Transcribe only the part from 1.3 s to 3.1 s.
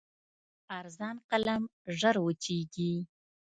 قلم ژر وچېږي.